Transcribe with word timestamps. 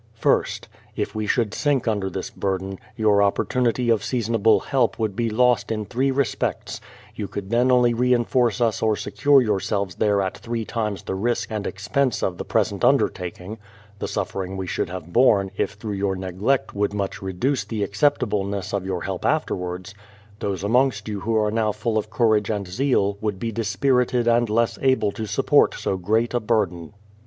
First, 0.15 0.67
if 0.95 1.13
we 1.13 1.27
should 1.27 1.53
sink 1.53 1.87
under 1.87 2.09
this 2.09 2.31
burden, 2.31 2.79
j^our 2.97 3.23
opportunity 3.23 3.91
of 3.91 4.03
seasonable 4.03 4.61
help 4.61 4.97
would 4.97 5.15
be 5.15 5.29
lost 5.29 5.71
in 5.71 5.85
three 5.85 6.09
respects; 6.09 6.81
you 7.13 7.27
could 7.27 7.51
then 7.51 7.69
only 7.71 7.93
reinforce 7.93 8.59
us 8.61 8.81
or 8.81 8.95
secure 8.95 9.43
yourselves 9.43 9.93
there 9.93 10.19
at 10.23 10.35
three 10.35 10.65
times 10.65 11.03
the 11.03 11.13
risk 11.13 11.51
and 11.51 11.67
expense 11.67 12.23
of 12.23 12.39
the 12.39 12.43
present 12.43 12.83
undertaking; 12.83 13.59
the 13.99 14.07
suffering 14.07 14.57
we 14.57 14.65
should 14.65 14.89
have 14.89 15.13
borne, 15.13 15.51
if 15.55 15.73
through 15.73 15.93
your 15.93 16.15
neglect, 16.15 16.73
would 16.73 16.95
much 16.95 17.21
reduce 17.21 17.63
the 17.63 17.83
acceptableness 17.83 18.73
of 18.73 18.83
your 18.83 19.03
help 19.03 19.23
afterwards; 19.23 19.93
those 20.39 20.63
amongst 20.63 21.07
you 21.07 21.19
who 21.19 21.35
are 21.35 21.51
now 21.51 21.71
full 21.71 21.99
of 21.99 22.09
courage 22.09 22.49
and 22.49 22.67
zeal, 22.67 23.19
would 23.21 23.37
be 23.37 23.51
dispirited 23.51 24.27
and 24.27 24.49
less 24.49 24.79
able 24.81 25.11
to 25.11 25.27
support 25.27 25.75
so 25.75 25.95
great 25.95 26.33
a 26.33 26.39
burden. 26.39 26.91